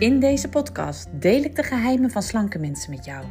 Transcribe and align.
In 0.00 0.20
deze 0.20 0.48
podcast 0.48 1.08
deel 1.12 1.42
ik 1.42 1.56
de 1.56 1.62
geheimen 1.62 2.10
van 2.10 2.22
slanke 2.22 2.58
mensen 2.58 2.90
met 2.90 3.04
jou. 3.04 3.24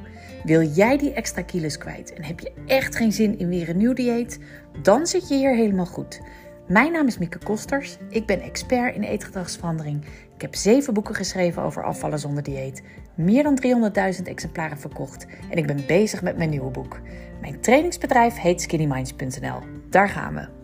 Wil 0.44 0.62
jij 0.62 0.98
die 0.98 1.14
extra 1.14 1.42
kilo's 1.42 1.78
kwijt 1.78 2.14
en 2.14 2.24
heb 2.24 2.40
je 2.40 2.52
echt 2.66 2.96
geen 2.96 3.12
zin 3.12 3.40
in 3.40 3.50
weer 3.50 3.70
een 3.70 3.78
nieuw 3.78 3.94
dieet? 3.94 4.40
Dan 4.82 5.08
zit 5.08 5.28
je 5.28 5.36
hier 5.36 5.56
helemaal 5.56 5.86
goed. 5.86 6.22
Mijn 6.68 6.92
naam 6.92 7.08
is 7.08 7.18
Mieke 7.18 7.38
Kosters. 7.38 7.98
Ik 8.10 8.26
ben 8.26 8.42
expert 8.42 8.96
in 8.96 9.04
eetgedragsverandering. 9.04 10.06
Ik 10.36 10.42
heb 10.42 10.56
zeven 10.56 10.94
boeken 10.94 11.16
geschreven 11.16 11.62
over 11.62 11.84
afvallen 11.84 12.20
zonder 12.20 12.44
dieet. 12.44 12.84
Meer 13.16 13.44
dan 13.44 13.92
300.000 14.18 14.24
exemplaren 14.24 14.80
verkocht. 14.80 15.26
En 15.50 15.58
ik 15.58 15.68
ben 15.68 15.86
bezig 15.88 16.22
met 16.22 16.38
mijn 16.38 16.50
nieuwe 16.50 16.72
boek. 16.72 17.00
Mijn 17.42 17.62
trainingsbedrijf 17.62 18.36
heet 18.36 18.62
skinnyminds.nl. 18.62 19.60
Daar 19.90 20.10
gaan 20.10 20.34
we. 20.34 20.59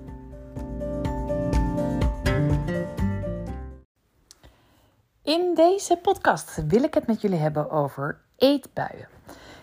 In 5.26 5.54
deze 5.56 5.98
podcast 5.98 6.64
wil 6.68 6.84
ik 6.84 6.94
het 6.94 7.08
met 7.08 7.22
jullie 7.22 7.40
hebben 7.40 7.70
over 7.70 8.18
eetbuien. 8.38 9.08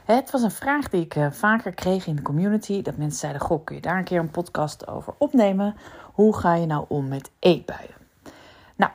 Het 0.04 0.30
was 0.30 0.42
een 0.42 0.50
vraag 0.50 0.88
die 0.88 1.04
ik 1.04 1.14
eh, 1.14 1.30
vaker 1.30 1.72
kreeg 1.72 2.06
in 2.06 2.16
de 2.16 2.22
community. 2.22 2.82
Dat 2.82 2.96
mensen 2.96 3.18
zeiden: 3.18 3.40
Goh, 3.42 3.64
kun 3.64 3.74
je 3.74 3.80
daar 3.80 3.98
een 3.98 4.04
keer 4.04 4.18
een 4.18 4.30
podcast 4.30 4.86
over 4.86 5.14
opnemen? 5.18 5.76
Hoe 6.12 6.36
ga 6.36 6.54
je 6.54 6.66
nou 6.66 6.84
om 6.88 7.08
met 7.08 7.30
eetbuien? 7.38 7.94
Nou, 8.76 8.92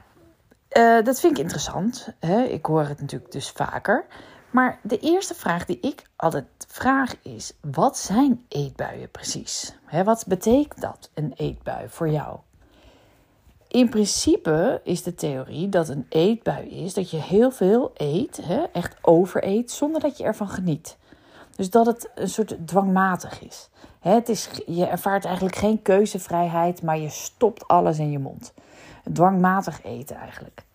uh, 0.71 1.05
dat 1.05 1.19
vind 1.19 1.33
ik 1.33 1.43
interessant. 1.43 2.13
Hè? 2.19 2.41
Ik 2.41 2.65
hoor 2.65 2.87
het 2.87 3.01
natuurlijk 3.01 3.31
dus 3.31 3.49
vaker. 3.49 4.05
Maar 4.49 4.79
de 4.81 4.99
eerste 4.99 5.35
vraag 5.35 5.65
die 5.65 5.79
ik 5.79 6.03
altijd 6.15 6.45
vraag 6.67 7.15
is: 7.21 7.53
wat 7.61 7.97
zijn 7.97 8.45
eetbuien 8.47 9.11
precies? 9.11 9.75
Wat 10.03 10.25
betekent 10.27 10.81
dat, 10.81 11.09
een 11.13 11.33
eetbui 11.35 11.89
voor 11.89 12.09
jou? 12.09 12.39
In 13.67 13.89
principe 13.89 14.81
is 14.83 15.03
de 15.03 15.15
theorie 15.15 15.69
dat 15.69 15.89
een 15.89 16.05
eetbui 16.09 16.69
is 16.69 16.93
dat 16.93 17.11
je 17.11 17.21
heel 17.21 17.51
veel 17.51 17.91
eet, 17.93 18.39
hè, 18.41 18.63
echt 18.71 18.95
overeet, 19.01 19.71
zonder 19.71 20.01
dat 20.01 20.17
je 20.17 20.23
ervan 20.23 20.49
geniet. 20.49 20.97
Dus 21.55 21.69
dat 21.69 21.85
het 21.85 22.09
een 22.15 22.29
soort 22.29 22.57
dwangmatig 22.65 23.41
is. 23.41 23.69
Hè, 23.99 24.13
het 24.13 24.29
is 24.29 24.49
je 24.65 24.85
ervaart 24.85 25.25
eigenlijk 25.25 25.55
geen 25.55 25.81
keuzevrijheid, 25.81 26.81
maar 26.81 26.97
je 26.97 27.09
stopt 27.09 27.67
alles 27.67 27.99
in 27.99 28.11
je 28.11 28.19
mond. 28.19 28.53
Dwangmatig 29.13 29.83
eten 29.83 30.15
eigenlijk. 30.15 30.65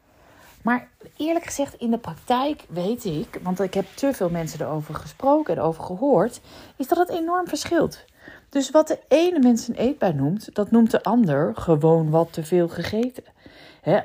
Maar 0.63 0.89
eerlijk 1.17 1.45
gezegd, 1.45 1.75
in 1.75 1.91
de 1.91 1.99
praktijk 1.99 2.65
weet 2.69 3.05
ik, 3.05 3.41
want 3.43 3.61
ik 3.61 3.75
heb 3.75 3.87
te 3.95 4.13
veel 4.13 4.31
mensen 4.31 4.61
erover 4.61 4.95
gesproken 4.95 5.57
en 5.57 5.63
over 5.63 5.85
gehoord, 5.85 6.41
is 6.77 6.89
dat 6.89 6.99
het 6.99 7.09
enorm 7.09 7.49
verschilt. 7.49 8.05
Dus 8.53 8.71
wat 8.71 8.89
de 8.89 8.99
ene 9.09 9.39
mens 9.39 9.69
een 9.69 9.75
eetbui 9.75 10.13
noemt, 10.13 10.55
dat 10.55 10.71
noemt 10.71 10.91
de 10.91 11.03
ander 11.03 11.53
gewoon 11.57 12.11
wat 12.11 12.33
te 12.33 12.45
veel 12.45 12.69
gegeten. 12.69 13.25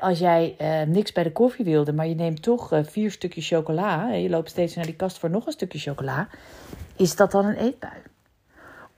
als 0.00 0.18
jij 0.18 0.54
eh, 0.58 0.82
niks 0.86 1.12
bij 1.12 1.22
de 1.22 1.32
koffie 1.32 1.64
wilde, 1.64 1.92
maar 1.92 2.06
je 2.06 2.14
neemt 2.14 2.42
toch 2.42 2.72
eh, 2.72 2.80
vier 2.84 3.10
stukjes 3.10 3.48
chocola 3.48 4.10
en 4.10 4.22
je 4.22 4.28
loopt 4.28 4.50
steeds 4.50 4.74
naar 4.74 4.84
die 4.84 4.96
kast 4.96 5.18
voor 5.18 5.30
nog 5.30 5.46
een 5.46 5.52
stukje 5.52 5.78
chocola, 5.78 6.28
is 6.96 7.16
dat 7.16 7.30
dan 7.30 7.44
een 7.44 7.54
eetbui? 7.54 7.92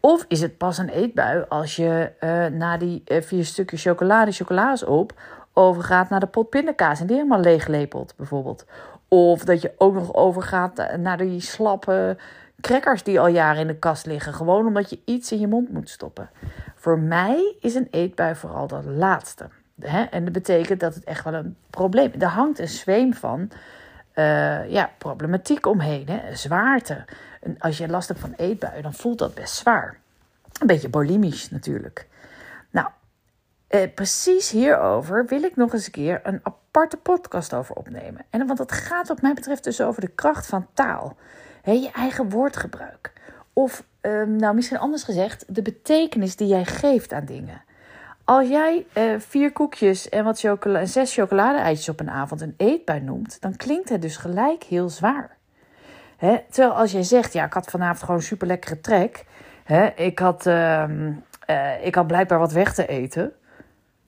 Of 0.01 0.25
is 0.29 0.41
het 0.41 0.57
pas 0.59 0.79
een 0.79 0.89
eetbui 0.89 1.45
als 1.49 1.77
je 1.77 2.13
uh, 2.21 2.47
na 2.59 2.77
die 2.77 3.03
vier 3.07 3.45
stukjes 3.45 3.83
chocola, 3.83 4.25
de 4.25 4.33
chocola's 4.33 4.85
op, 4.85 5.21
overgaat 5.53 6.09
naar 6.09 6.21
de 6.21 6.27
pot 6.27 6.51
pindakaas 6.51 7.01
en 7.01 7.07
die 7.07 7.17
helemaal 7.17 7.41
leeglepelt, 7.41 8.15
bijvoorbeeld. 8.17 8.67
Of 9.09 9.45
dat 9.45 9.63
je 9.63 9.73
ook 9.79 9.95
nog 9.95 10.15
overgaat 10.15 10.97
naar 10.97 11.17
die 11.17 11.41
slappe 11.41 12.17
crackers 12.61 13.03
die 13.03 13.21
al 13.21 13.27
jaren 13.27 13.61
in 13.61 13.67
de 13.67 13.79
kast 13.79 14.07
liggen. 14.07 14.35
Gewoon 14.35 14.67
omdat 14.67 14.91
je 14.91 15.01
iets 15.05 15.33
in 15.33 15.41
je 15.41 15.47
mond 15.47 15.71
moet 15.73 15.91
stoppen. 15.91 16.31
Voor 16.75 16.99
mij 16.99 17.55
is 17.61 17.75
een 17.75 17.89
eetbui 17.91 18.35
vooral 18.35 18.67
dat 18.67 18.85
laatste. 18.85 19.49
Hè? 19.81 20.03
En 20.03 20.25
dat 20.25 20.33
betekent 20.33 20.81
dat 20.81 20.95
het 20.95 21.05
echt 21.05 21.25
wel 21.25 21.35
een 21.35 21.57
probleem 21.71 22.11
is. 22.13 22.23
Er 22.23 22.29
hangt 22.29 22.59
een 22.59 22.69
zweem 22.69 23.15
van 23.15 23.51
uh, 24.15 24.71
ja, 24.71 24.91
problematiek 24.99 25.67
omheen. 25.67 26.09
Hè? 26.09 26.37
Zwaarte. 26.37 27.05
En 27.41 27.57
als 27.59 27.79
je 27.79 27.89
last 27.89 28.09
hebt 28.09 28.21
van 28.21 28.35
eetbuien, 28.37 28.83
dan 28.83 28.95
voelt 28.95 29.19
dat 29.19 29.35
best 29.35 29.55
zwaar. 29.55 29.99
Een 30.61 30.67
beetje 30.67 30.89
bulimisch 30.89 31.51
natuurlijk. 31.51 32.07
Nou, 32.71 32.89
eh, 33.67 33.95
precies 33.95 34.51
hierover 34.51 35.27
wil 35.27 35.43
ik 35.43 35.57
nog 35.57 35.73
eens 35.73 35.87
een 35.87 35.93
keer 35.93 36.21
een 36.23 36.41
aparte 36.43 36.97
podcast 36.97 37.55
over 37.55 37.75
opnemen. 37.75 38.25
En, 38.31 38.47
want 38.47 38.59
het 38.59 38.73
gaat 38.73 39.09
wat 39.09 39.23
mij 39.23 39.35
betreft 39.35 39.65
dus 39.65 39.81
over 39.81 40.01
de 40.01 40.09
kracht 40.15 40.47
van 40.47 40.67
taal 40.75 41.17
je 41.65 41.91
eigen 41.95 42.29
woordgebruik. 42.29 43.13
Of, 43.53 43.85
ehm, 44.01 44.37
nou 44.37 44.55
misschien 44.55 44.79
anders 44.79 45.03
gezegd, 45.03 45.45
de 45.49 45.63
betekenis 45.63 46.37
die 46.37 46.49
jij 46.49 46.65
geeft 46.65 47.13
aan 47.13 47.25
dingen. 47.25 47.63
Als 48.25 48.49
jij 48.49 48.87
uh, 48.95 49.15
vier 49.19 49.53
koekjes 49.53 50.09
en, 50.09 50.25
wat 50.25 50.39
zes 50.85 51.15
chocolade-eitjes 51.15 51.89
op 51.89 52.01
een 52.01 52.11
avond 52.11 52.41
een 52.41 52.55
eetbui 52.57 53.01
noemt, 53.01 53.41
dan 53.41 53.57
klinkt 53.57 53.89
het 53.89 54.03
dus 54.03 54.17
gelijk 54.17 54.63
heel 54.63 54.89
zwaar. 54.89 55.37
Terwijl 56.51 56.73
als 56.73 56.93
jij 56.93 57.03
zegt, 57.03 57.33
ja, 57.33 57.45
ik 57.45 57.53
had 57.53 57.71
vanavond 57.71 58.03
gewoon 58.03 58.23
super 58.23 58.47
lekkere 58.47 58.81
trek. 58.81 59.25
Hè? 59.65 59.87
Ik, 59.87 60.19
had, 60.19 60.47
uh, 60.47 60.85
uh, 61.51 61.85
ik 61.87 61.95
had 61.95 62.07
blijkbaar 62.07 62.39
wat 62.39 62.53
weg 62.53 62.75
te 62.75 62.87
eten. 62.87 63.33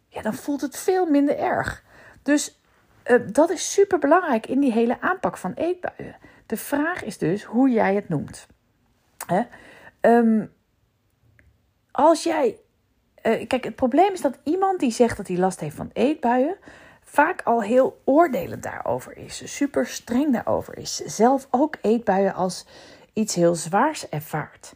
Ja, 0.08 0.22
dan 0.22 0.34
voelt 0.34 0.60
het 0.60 0.78
veel 0.78 1.06
minder 1.06 1.38
erg. 1.38 1.82
Dus 2.22 2.60
uh, 3.06 3.20
dat 3.32 3.50
is 3.50 3.72
super 3.72 3.98
belangrijk 3.98 4.46
in 4.46 4.60
die 4.60 4.72
hele 4.72 5.00
aanpak 5.00 5.36
van 5.36 5.52
eetbuien. 5.52 6.16
De 6.52 6.58
vraag 6.58 7.04
is 7.04 7.18
dus 7.18 7.44
hoe 7.44 7.70
jij 7.70 7.94
het 7.94 8.08
noemt. 8.08 8.46
Hè? 9.26 9.42
Um, 10.00 10.52
als 11.90 12.22
jij. 12.22 12.56
Uh, 13.22 13.46
kijk, 13.46 13.64
het 13.64 13.74
probleem 13.74 14.12
is 14.12 14.20
dat 14.20 14.38
iemand 14.42 14.80
die 14.80 14.90
zegt 14.90 15.16
dat 15.16 15.28
hij 15.28 15.36
last 15.36 15.60
heeft 15.60 15.76
van 15.76 15.90
eetbuien. 15.92 16.56
vaak 17.04 17.42
al 17.42 17.62
heel 17.62 18.00
oordelend 18.04 18.62
daarover 18.62 19.16
is. 19.16 19.54
Super 19.56 19.86
streng 19.86 20.32
daarover 20.32 20.78
is. 20.78 20.96
Zelf 20.96 21.46
ook 21.50 21.76
eetbuien 21.82 22.34
als 22.34 22.66
iets 23.12 23.34
heel 23.34 23.54
zwaars 23.54 24.08
ervaart. 24.08 24.74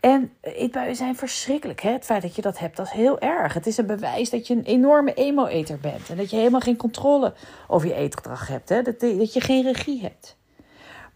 En 0.00 0.32
eetbuien 0.40 0.96
zijn 0.96 1.16
verschrikkelijk. 1.16 1.80
Hè? 1.80 1.90
Het 1.90 2.04
feit 2.04 2.22
dat 2.22 2.36
je 2.36 2.42
dat 2.42 2.58
hebt, 2.58 2.76
dat 2.76 2.86
is 2.86 2.92
heel 2.92 3.20
erg. 3.20 3.54
Het 3.54 3.66
is 3.66 3.76
een 3.76 3.86
bewijs 3.86 4.30
dat 4.30 4.46
je 4.46 4.54
een 4.54 4.64
enorme 4.64 5.14
emo-eter 5.14 5.78
bent. 5.78 6.10
En 6.10 6.16
dat 6.16 6.30
je 6.30 6.36
helemaal 6.36 6.60
geen 6.60 6.76
controle 6.76 7.34
over 7.68 7.88
je 7.88 7.94
eetgedrag 7.94 8.48
hebt. 8.48 8.68
Hè? 8.68 8.82
Dat, 8.82 9.00
dat 9.00 9.32
je 9.32 9.40
geen 9.40 9.62
regie 9.62 10.00
hebt. 10.00 10.36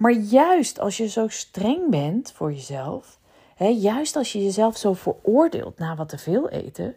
Maar 0.01 0.13
juist 0.13 0.79
als 0.79 0.97
je 0.97 1.09
zo 1.09 1.29
streng 1.29 1.91
bent 1.91 2.33
voor 2.33 2.53
jezelf, 2.53 3.19
hè, 3.55 3.67
juist 3.67 4.17
als 4.17 4.33
je 4.33 4.45
jezelf 4.45 4.77
zo 4.77 4.93
veroordeelt 4.93 5.79
na 5.79 5.97
wat 5.97 6.09
te 6.09 6.19
veel 6.19 6.49
eten, 6.49 6.97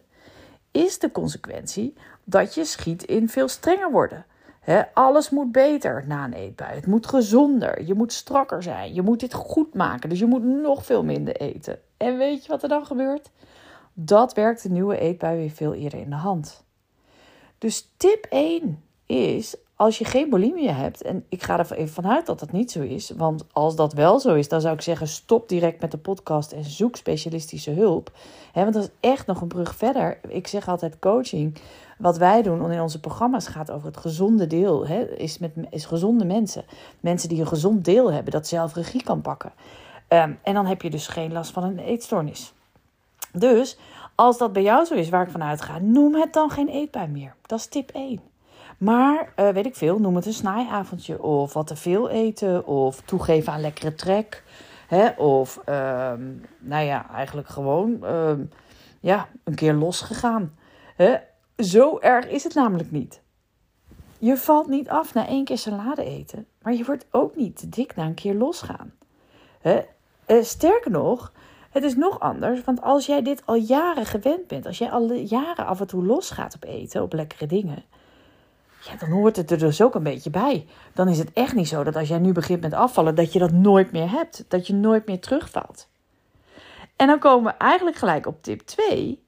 is 0.70 0.98
de 0.98 1.12
consequentie 1.12 1.94
dat 2.24 2.54
je 2.54 2.64
schiet 2.64 3.02
in 3.02 3.28
veel 3.28 3.48
strenger 3.48 3.90
worden. 3.90 4.26
alles 4.94 5.30
moet 5.30 5.52
beter 5.52 6.04
na 6.06 6.24
een 6.24 6.32
eetbui. 6.32 6.74
Het 6.74 6.86
moet 6.86 7.06
gezonder. 7.06 7.84
Je 7.84 7.94
moet 7.94 8.12
strakker 8.12 8.62
zijn. 8.62 8.94
Je 8.94 9.02
moet 9.02 9.20
dit 9.20 9.34
goed 9.34 9.74
maken. 9.74 10.08
Dus 10.08 10.18
je 10.18 10.26
moet 10.26 10.44
nog 10.44 10.84
veel 10.84 11.04
minder 11.04 11.36
eten. 11.36 11.78
En 11.96 12.18
weet 12.18 12.44
je 12.44 12.48
wat 12.48 12.62
er 12.62 12.68
dan 12.68 12.86
gebeurt? 12.86 13.30
Dat 13.92 14.34
werkt 14.34 14.62
de 14.62 14.70
nieuwe 14.70 14.98
eetbui 14.98 15.36
weer 15.36 15.50
veel 15.50 15.74
eerder 15.74 15.98
in 15.98 16.10
de 16.10 16.16
hand. 16.16 16.64
Dus 17.58 17.88
tip 17.96 18.26
1 18.30 18.82
is: 19.06 19.56
als 19.76 19.98
je 19.98 20.04
geen 20.04 20.30
bulimie 20.30 20.70
hebt, 20.70 21.02
en 21.02 21.24
ik 21.28 21.42
ga 21.42 21.58
er 21.58 21.72
even 21.72 21.94
vanuit 21.94 22.26
dat 22.26 22.38
dat 22.38 22.52
niet 22.52 22.70
zo 22.70 22.80
is, 22.80 23.10
want 23.16 23.44
als 23.52 23.76
dat 23.76 23.92
wel 23.92 24.20
zo 24.20 24.34
is, 24.34 24.48
dan 24.48 24.60
zou 24.60 24.74
ik 24.74 24.80
zeggen: 24.80 25.08
stop 25.08 25.48
direct 25.48 25.80
met 25.80 25.90
de 25.90 25.98
podcast 25.98 26.52
en 26.52 26.64
zoek 26.64 26.96
specialistische 26.96 27.70
hulp. 27.70 28.12
want 28.52 28.74
dat 28.74 28.82
is 28.82 28.90
echt 29.00 29.26
nog 29.26 29.40
een 29.40 29.48
brug 29.48 29.74
verder. 29.74 30.18
Ik 30.28 30.46
zeg 30.46 30.68
altijd: 30.68 30.98
coaching, 30.98 31.56
wat 31.98 32.18
wij 32.18 32.42
doen 32.42 32.72
in 32.72 32.80
onze 32.80 33.00
programma's 33.00 33.46
gaat 33.46 33.70
over 33.70 33.86
het 33.86 33.96
gezonde 33.96 34.46
deel. 34.46 34.84
is, 35.16 35.38
met, 35.38 35.52
is 35.70 35.84
gezonde 35.84 36.24
mensen. 36.24 36.64
Mensen 37.00 37.28
die 37.28 37.40
een 37.40 37.46
gezond 37.46 37.84
deel 37.84 38.12
hebben, 38.12 38.32
dat 38.32 38.46
zelf 38.46 38.74
regie 38.74 39.02
kan 39.02 39.20
pakken. 39.20 39.52
Ehm, 40.08 40.32
en 40.42 40.54
dan 40.54 40.66
heb 40.66 40.82
je 40.82 40.90
dus 40.90 41.06
geen 41.06 41.32
last 41.32 41.50
van 41.50 41.62
een 41.62 41.78
eetstoornis. 41.78 42.52
Dus 43.32 43.78
als 44.14 44.38
dat 44.38 44.52
bij 44.52 44.62
jou 44.62 44.84
zo 44.84 44.94
is, 44.94 45.08
waar 45.08 45.22
ik 45.22 45.30
vanuit 45.30 45.60
ga, 45.60 45.78
noem 45.78 46.14
het 46.14 46.32
dan 46.32 46.50
geen 46.50 46.68
eetbui 46.68 47.08
meer. 47.08 47.34
Dat 47.46 47.58
is 47.58 47.66
tip 47.66 47.90
1. 47.90 48.20
Maar 48.84 49.32
uh, 49.36 49.48
weet 49.48 49.66
ik 49.66 49.76
veel, 49.76 49.98
noem 49.98 50.16
het 50.16 50.26
een 50.26 50.32
snijavondje. 50.32 51.22
Of 51.22 51.52
wat 51.52 51.66
te 51.66 51.76
veel 51.76 52.10
eten. 52.10 52.66
Of 52.66 53.00
toegeven 53.00 53.52
aan 53.52 53.60
lekkere 53.60 53.94
trek. 53.94 54.42
Hè? 54.86 55.08
Of, 55.08 55.56
um, 55.58 56.44
nou 56.58 56.84
ja, 56.84 57.10
eigenlijk 57.10 57.48
gewoon 57.48 58.04
um, 58.04 58.50
ja, 59.00 59.28
een 59.44 59.54
keer 59.54 59.74
losgegaan. 59.74 60.54
Hè? 60.96 61.16
Zo 61.56 61.98
erg 61.98 62.28
is 62.28 62.44
het 62.44 62.54
namelijk 62.54 62.90
niet. 62.90 63.20
Je 64.18 64.36
valt 64.36 64.68
niet 64.68 64.88
af 64.88 65.14
na 65.14 65.26
één 65.26 65.44
keer 65.44 65.58
salade 65.58 66.04
eten. 66.04 66.46
Maar 66.62 66.74
je 66.74 66.84
wordt 66.84 67.06
ook 67.10 67.36
niet 67.36 67.56
te 67.56 67.68
dik 67.68 67.96
na 67.96 68.04
een 68.04 68.14
keer 68.14 68.34
losgaan. 68.34 68.92
Hè? 69.60 69.80
Uh, 70.26 70.42
sterker 70.42 70.90
nog, 70.90 71.32
het 71.70 71.82
is 71.82 71.96
nog 71.96 72.20
anders. 72.20 72.64
Want 72.64 72.82
als 72.82 73.06
jij 73.06 73.22
dit 73.22 73.42
al 73.44 73.56
jaren 73.56 74.06
gewend 74.06 74.46
bent. 74.46 74.66
Als 74.66 74.78
jij 74.78 74.90
al 74.90 75.12
jaren 75.12 75.66
af 75.66 75.80
en 75.80 75.86
toe 75.86 76.04
losgaat 76.04 76.54
op 76.54 76.64
eten, 76.64 77.02
op 77.02 77.12
lekkere 77.12 77.46
dingen 77.46 77.84
ja, 78.84 78.96
dan 78.98 79.08
hoort 79.08 79.36
het 79.36 79.50
er 79.50 79.58
dus 79.58 79.82
ook 79.82 79.94
een 79.94 80.02
beetje 80.02 80.30
bij. 80.30 80.66
Dan 80.92 81.08
is 81.08 81.18
het 81.18 81.32
echt 81.32 81.54
niet 81.54 81.68
zo 81.68 81.84
dat 81.84 81.96
als 81.96 82.08
jij 82.08 82.18
nu 82.18 82.32
begint 82.32 82.60
met 82.60 82.72
afvallen, 82.72 83.14
dat 83.14 83.32
je 83.32 83.38
dat 83.38 83.52
nooit 83.52 83.92
meer 83.92 84.10
hebt. 84.10 84.44
Dat 84.48 84.66
je 84.66 84.74
nooit 84.74 85.06
meer 85.06 85.20
terugvalt. 85.20 85.88
En 86.96 87.06
dan 87.06 87.18
komen 87.18 87.52
we 87.52 87.58
eigenlijk 87.58 87.96
gelijk 87.96 88.26
op 88.26 88.42
tip 88.42 88.60
2. 88.60 89.22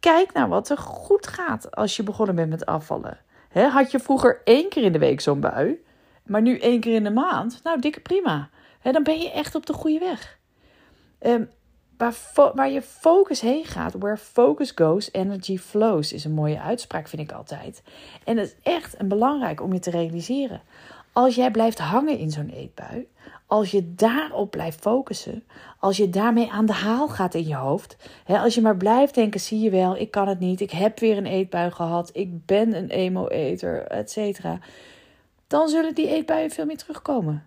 Kijk 0.00 0.32
naar 0.32 0.48
wat 0.48 0.68
er 0.68 0.78
goed 0.78 1.26
gaat 1.26 1.76
als 1.76 1.96
je 1.96 2.02
begonnen 2.02 2.34
bent 2.34 2.50
met 2.50 2.66
afvallen. 2.66 3.18
had 3.52 3.90
je 3.90 4.00
vroeger 4.00 4.40
één 4.44 4.68
keer 4.68 4.82
in 4.82 4.92
de 4.92 4.98
week 4.98 5.20
zo'n 5.20 5.40
bui, 5.40 5.84
maar 6.22 6.42
nu 6.42 6.58
één 6.58 6.80
keer 6.80 6.94
in 6.94 7.04
de 7.04 7.10
maand? 7.10 7.60
Nou, 7.62 7.80
dikke 7.80 8.00
prima. 8.00 8.50
dan 8.82 9.02
ben 9.02 9.20
je 9.20 9.30
echt 9.32 9.54
op 9.54 9.66
de 9.66 9.72
goede 9.72 9.98
weg. 9.98 10.38
Um, 11.20 11.50
waar, 12.02 12.52
waar, 12.54 12.70
je 12.70 12.82
focus 12.82 13.40
heen 13.40 13.64
gaat, 13.64 13.94
where 13.98 14.16
focus 14.16 14.70
goes, 14.74 15.12
energy 15.12 15.58
flows, 15.58 16.12
is 16.12 16.24
een 16.24 16.32
mooie 16.32 16.60
uitspraak, 16.60 17.08
vind 17.08 17.22
ik 17.22 17.36
altijd. 17.36 17.82
En 18.24 18.36
dat 18.36 18.44
is 18.44 18.54
echt 18.62 19.00
een 19.00 19.08
belangrijk 19.08 19.62
om 19.62 19.72
je 19.72 19.78
te 19.78 19.90
realiseren. 19.90 20.60
Als 21.12 21.34
jij 21.34 21.50
blijft 21.50 21.78
hangen 21.78 22.18
in 22.18 22.30
zo'n 22.30 22.48
eetbui, 22.48 23.06
als 23.46 23.70
je 23.70 23.94
daarop 23.94 24.50
blijft 24.50 24.80
focussen, 24.80 25.44
als 25.78 25.96
je 25.96 26.10
daarmee 26.10 26.50
aan 26.50 26.66
de 26.66 26.72
haal 26.72 27.08
gaat 27.08 27.34
in 27.34 27.46
je 27.46 27.54
hoofd, 27.54 27.96
hè, 28.24 28.38
als 28.38 28.54
je 28.54 28.60
maar 28.60 28.76
blijft 28.76 29.14
denken, 29.14 29.40
zie 29.40 29.60
je 29.60 29.70
wel, 29.70 29.96
ik 29.96 30.10
kan 30.10 30.28
het 30.28 30.38
niet, 30.38 30.60
ik 30.60 30.70
heb 30.70 30.98
weer 30.98 31.16
een 31.16 31.26
eetbui 31.26 31.70
gehad, 31.70 32.10
ik 32.12 32.46
ben 32.46 32.76
een 32.76 32.88
emo-eter, 32.88 33.82
et 33.82 34.10
cetera, 34.10 34.58
dan 35.46 35.68
zullen 35.68 35.94
die 35.94 36.08
eetbuien 36.08 36.50
veel 36.50 36.66
meer 36.66 36.76
terugkomen. 36.76 37.46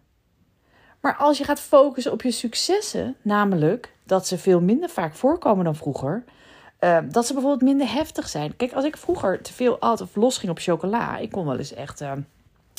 Maar 1.06 1.16
als 1.16 1.38
je 1.38 1.44
gaat 1.44 1.60
focussen 1.60 2.12
op 2.12 2.22
je 2.22 2.32
successen, 2.32 3.16
namelijk 3.22 3.94
dat 4.04 4.28
ze 4.28 4.38
veel 4.38 4.62
minder 4.62 4.90
vaak 4.90 5.16
voorkomen 5.16 5.66
dan 5.66 5.76
vroeger, 5.76 6.24
uh, 6.80 6.98
dat 7.10 7.26
ze 7.26 7.34
bijvoorbeeld 7.34 7.64
minder 7.64 7.94
heftig 7.94 8.28
zijn. 8.28 8.56
Kijk, 8.56 8.74
als 8.74 8.86
ik 8.86 8.98
vroeger 8.98 9.42
te 9.42 9.54
veel 9.54 9.80
at 9.80 10.02
of 10.02 10.16
losging 10.16 10.52
op 10.52 10.60
chocola, 10.60 11.18
ik 11.18 11.32
kon 11.32 11.46
wel 11.46 11.58
eens 11.58 11.74
echt. 11.74 12.02
Uh, 12.02 12.12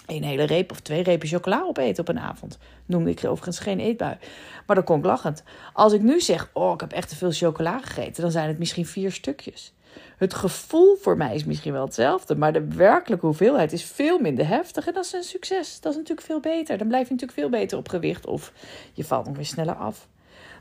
een 0.06 0.25
hele 0.25 0.44
reep 0.44 0.70
of 0.70 0.81
twee 0.81 1.02
repen 1.02 1.28
chocola 1.28 1.62
opeten 1.62 2.00
op 2.00 2.08
een 2.08 2.20
avond. 2.20 2.58
Noemde 2.87 3.11
ik 3.11 3.25
overigens 3.25 3.58
geen 3.58 3.81
eetbui. 3.81 4.17
Maar 4.67 4.76
dat 4.76 4.84
kon 4.84 4.99
ik 4.99 5.05
lachend. 5.05 5.43
Als 5.72 5.93
ik 5.93 6.02
nu 6.02 6.20
zeg, 6.20 6.50
oh, 6.52 6.72
ik 6.72 6.81
heb 6.81 6.93
echt 6.93 7.08
te 7.08 7.17
veel 7.17 7.32
chocola 7.32 7.79
gegeten, 7.79 8.22
dan 8.22 8.31
zijn 8.31 8.49
het 8.49 8.58
misschien 8.58 8.87
vier 8.87 9.12
stukjes. 9.12 9.72
Het 10.16 10.34
gevoel 10.34 10.96
voor 10.96 11.16
mij 11.16 11.34
is 11.34 11.44
misschien 11.44 11.72
wel 11.72 11.84
hetzelfde, 11.84 12.37
maar 12.37 12.52
de 12.52 12.64
werkelijke 12.64 13.26
hoeveelheid 13.26 13.72
is 13.72 13.84
veel 13.84 14.19
minder 14.19 14.48
heftig. 14.48 14.87
En 14.87 14.94
dat 14.94 15.04
is 15.04 15.12
een 15.12 15.22
succes. 15.22 15.81
Dat 15.81 15.93
is 15.93 15.98
natuurlijk 15.98 16.26
veel 16.26 16.40
beter. 16.40 16.78
Dan 16.78 16.88
blijf 16.88 17.08
je 17.08 17.12
natuurlijk 17.12 17.40
veel 17.40 17.50
beter 17.50 17.78
op 17.78 17.88
gewicht 17.88 18.26
of 18.26 18.52
je 18.93 19.04
valt 19.04 19.26
nog 19.26 19.37
weer 19.37 19.46
sneller 19.46 19.75
af. 19.75 20.08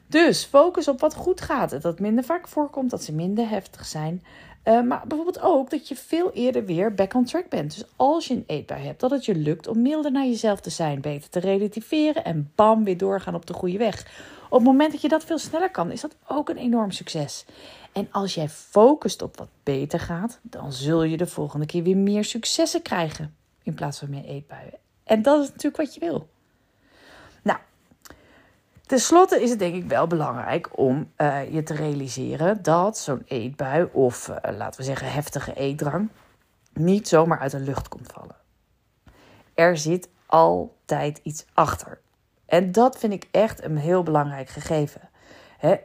Dus 0.07 0.43
focus 0.43 0.87
op 0.87 0.99
wat 0.99 1.15
goed 1.15 1.41
gaat. 1.41 1.69
Dat 1.69 1.83
het 1.83 1.99
minder 1.99 2.23
vaak 2.23 2.47
voorkomt, 2.47 2.89
dat 2.89 3.03
ze 3.03 3.13
minder 3.13 3.49
heftig 3.49 3.85
zijn. 3.85 4.23
Uh, 4.65 4.81
maar 4.81 5.03
bijvoorbeeld 5.07 5.41
ook 5.41 5.69
dat 5.69 5.87
je 5.87 5.95
veel 5.95 6.31
eerder 6.31 6.65
weer 6.65 6.93
back 6.93 7.13
on 7.13 7.25
track 7.25 7.49
bent. 7.49 7.75
Dus 7.75 7.85
als 7.95 8.27
je 8.27 8.33
een 8.33 8.43
eetbui 8.47 8.85
hebt, 8.85 8.99
dat 8.99 9.11
het 9.11 9.25
je 9.25 9.35
lukt 9.35 9.67
om 9.67 9.81
milder 9.81 10.11
naar 10.11 10.25
jezelf 10.25 10.59
te 10.59 10.69
zijn, 10.69 11.01
beter 11.01 11.29
te 11.29 11.39
relativeren 11.39 12.23
en 12.23 12.51
bam, 12.55 12.83
weer 12.83 12.97
doorgaan 12.97 13.35
op 13.35 13.45
de 13.45 13.53
goede 13.53 13.77
weg. 13.77 14.23
Op 14.49 14.57
het 14.57 14.67
moment 14.67 14.91
dat 14.91 15.01
je 15.01 15.07
dat 15.07 15.23
veel 15.23 15.37
sneller 15.37 15.71
kan, 15.71 15.91
is 15.91 16.01
dat 16.01 16.15
ook 16.27 16.49
een 16.49 16.57
enorm 16.57 16.91
succes. 16.91 17.45
En 17.91 18.07
als 18.11 18.33
jij 18.33 18.49
focust 18.49 19.21
op 19.21 19.37
wat 19.37 19.49
beter 19.63 19.99
gaat, 19.99 20.39
dan 20.41 20.73
zul 20.73 21.03
je 21.03 21.17
de 21.17 21.27
volgende 21.27 21.65
keer 21.65 21.83
weer 21.83 21.97
meer 21.97 22.23
successen 22.23 22.81
krijgen 22.81 23.35
in 23.63 23.73
plaats 23.73 23.99
van 23.99 24.09
meer 24.09 24.25
eetbuien. 24.25 24.79
En 25.03 25.21
dat 25.21 25.43
is 25.43 25.47
natuurlijk 25.47 25.77
wat 25.77 25.93
je 25.93 25.99
wil. 25.99 26.27
Ten 28.85 28.99
slotte 28.99 29.41
is 29.41 29.49
het 29.49 29.59
denk 29.59 29.75
ik 29.75 29.85
wel 29.85 30.07
belangrijk 30.07 30.69
om 30.71 31.11
uh, 31.17 31.53
je 31.53 31.63
te 31.63 31.73
realiseren 31.73 32.63
dat 32.63 32.97
zo'n 32.97 33.23
eetbui 33.27 33.89
of 33.91 34.27
uh, 34.27 34.57
laten 34.57 34.79
we 34.79 34.85
zeggen 34.85 35.11
heftige 35.11 35.53
eetdrang 35.53 36.09
niet 36.73 37.07
zomaar 37.07 37.39
uit 37.39 37.51
de 37.51 37.59
lucht 37.59 37.87
komt 37.87 38.11
vallen. 38.11 38.35
Er 39.53 39.77
zit 39.77 40.09
altijd 40.25 41.19
iets 41.23 41.45
achter. 41.53 41.99
En 42.45 42.71
dat 42.71 42.97
vind 42.97 43.13
ik 43.13 43.27
echt 43.31 43.63
een 43.63 43.77
heel 43.77 44.03
belangrijk 44.03 44.49
gegeven. 44.49 45.01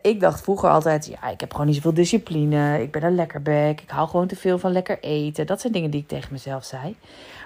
ik 0.02 0.20
dacht 0.20 0.40
vroeger 0.40 0.70
altijd, 0.70 1.06
ja, 1.06 1.28
ik 1.28 1.40
heb 1.40 1.50
gewoon 1.50 1.66
niet 1.66 1.74
zoveel 1.74 1.94
discipline. 1.94 2.82
Ik 2.82 2.92
ben 2.92 3.02
een 3.02 3.14
lekkerbek. 3.14 3.80
Ik 3.80 3.90
hou 3.90 4.08
gewoon 4.08 4.26
te 4.26 4.36
veel 4.36 4.58
van 4.58 4.72
lekker 4.72 4.98
eten. 5.00 5.46
Dat 5.46 5.60
zijn 5.60 5.72
dingen 5.72 5.90
die 5.90 6.00
ik 6.00 6.08
tegen 6.08 6.32
mezelf 6.32 6.64
zei. 6.64 6.96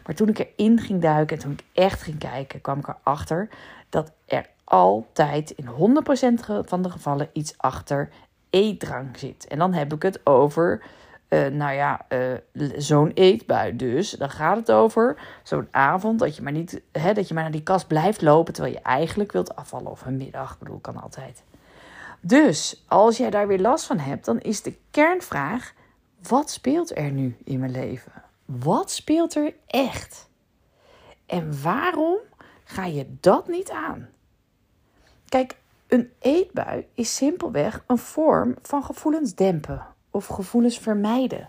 Maar 0.07 0.15
toen 0.15 0.29
ik 0.29 0.39
erin 0.39 0.81
ging 0.81 1.03
duiken 1.03 1.37
en 1.37 1.43
toen 1.43 1.53
ik 1.53 1.65
echt 1.73 2.03
ging 2.03 2.19
kijken, 2.19 2.61
kwam 2.61 2.79
ik 2.79 2.89
erachter 2.89 3.49
dat 3.89 4.13
er 4.27 4.47
altijd 4.65 5.51
in 5.51 5.67
100% 5.67 6.45
van 6.65 6.83
de 6.83 6.91
gevallen 6.91 7.29
iets 7.33 7.55
achter 7.57 8.09
eetdrang 8.51 9.19
zit. 9.19 9.47
En 9.47 9.59
dan 9.59 9.73
heb 9.73 9.93
ik 9.93 10.03
het 10.03 10.27
over, 10.27 10.83
uh, 11.29 11.47
nou 11.47 11.75
ja, 11.75 12.07
uh, 12.09 12.71
zo'n 12.77 13.11
eetbui 13.15 13.77
dus. 13.77 14.11
Dan 14.11 14.31
gaat 14.31 14.57
het 14.57 14.71
over 14.71 15.17
zo'n 15.43 15.69
avond 15.71 16.19
dat 16.19 16.37
je 16.37 16.43
maar 16.43 16.53
niet, 16.53 16.81
hè, 16.93 17.13
dat 17.13 17.29
je 17.29 17.35
maar 17.35 17.43
naar 17.43 17.53
die 17.53 17.63
kast 17.63 17.87
blijft 17.87 18.23
lopen 18.23 18.53
terwijl 18.53 18.75
je 18.75 18.81
eigenlijk 18.81 19.33
wilt 19.33 19.57
afvallen. 19.57 19.91
Of 19.91 20.07
een 20.07 20.17
middag, 20.17 20.53
ik 20.53 20.59
bedoel, 20.59 20.79
kan 20.79 21.03
altijd. 21.03 21.43
Dus 22.21 22.85
als 22.89 23.17
jij 23.17 23.31
daar 23.31 23.47
weer 23.47 23.61
last 23.61 23.85
van 23.87 23.99
hebt, 23.99 24.25
dan 24.25 24.41
is 24.41 24.63
de 24.63 24.77
kernvraag: 24.91 25.75
wat 26.29 26.51
speelt 26.51 26.97
er 26.97 27.11
nu 27.11 27.37
in 27.45 27.61
mijn 27.61 27.73
leven? 27.73 28.13
Wat 28.45 28.91
speelt 28.91 29.35
er 29.35 29.55
echt? 29.67 30.29
En 31.27 31.63
waarom 31.63 32.17
ga 32.65 32.85
je 32.85 33.17
dat 33.21 33.49
niet 33.49 33.71
aan? 33.71 34.09
Kijk, 35.35 35.57
een 35.87 36.13
eetbui 36.19 36.87
is 36.95 37.17
simpelweg 37.17 37.85
een 37.87 37.99
vorm 37.99 38.55
van 38.63 38.85
gevoelens 38.85 39.35
dempen 39.35 39.87
of 40.11 40.27
gevoelens 40.27 40.79
vermijden. 40.79 41.49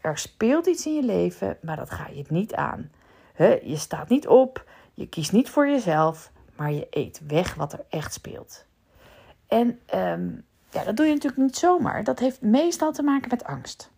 Er 0.00 0.18
speelt 0.18 0.66
iets 0.66 0.86
in 0.86 0.94
je 0.94 1.02
leven, 1.02 1.56
maar 1.62 1.76
dat 1.76 1.90
ga 1.90 2.06
je 2.12 2.24
niet 2.28 2.54
aan. 2.54 2.90
je 3.62 3.76
staat 3.76 4.08
niet 4.08 4.28
op, 4.28 4.64
je 4.94 5.08
kiest 5.08 5.32
niet 5.32 5.50
voor 5.50 5.68
jezelf, 5.68 6.32
maar 6.56 6.72
je 6.72 6.86
eet 6.90 7.20
weg 7.26 7.54
wat 7.54 7.72
er 7.72 7.84
echt 7.88 8.12
speelt. 8.12 8.64
En 9.48 9.78
ehm, 9.86 10.28
ja, 10.70 10.84
dat 10.84 10.96
doe 10.96 11.06
je 11.06 11.12
natuurlijk 11.12 11.42
niet 11.42 11.56
zomaar. 11.56 12.04
Dat 12.04 12.18
heeft 12.18 12.40
meestal 12.40 12.92
te 12.92 13.02
maken 13.02 13.28
met 13.28 13.44
angst 13.44 13.92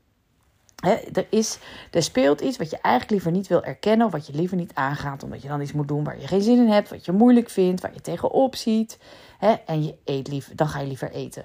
er, 1.13 1.27
is, 1.31 1.59
er 1.91 2.03
speelt 2.03 2.41
iets 2.41 2.57
wat 2.57 2.71
je 2.71 2.79
eigenlijk 2.81 3.11
liever 3.11 3.31
niet 3.31 3.47
wil 3.47 3.63
erkennen 3.63 4.07
of 4.07 4.13
wat 4.13 4.27
je 4.27 4.33
liever 4.33 4.57
niet 4.57 4.75
aangaat, 4.75 5.23
omdat 5.23 5.43
je 5.43 5.49
dan 5.49 5.61
iets 5.61 5.73
moet 5.73 5.89
doen 5.89 6.05
waar 6.05 6.21
je 6.21 6.27
geen 6.27 6.43
zin 6.43 6.59
in 6.59 6.69
hebt, 6.69 6.91
wat 6.91 7.05
je 7.05 7.13
moeilijk 7.13 7.51
vindt, 7.51 7.81
waar 7.81 7.95
je 7.95 8.01
tegenop 8.01 8.57
ziet. 8.57 8.99
En 9.67 9.85
je 9.85 9.95
eet 10.05 10.29
liever, 10.29 10.57
dan 10.57 10.69
ga 10.69 10.81
je 10.81 10.87
liever 10.87 11.11
eten. 11.11 11.45